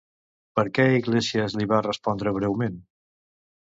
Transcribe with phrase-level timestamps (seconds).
[0.59, 2.85] Per què Iglesias li va respondre breument?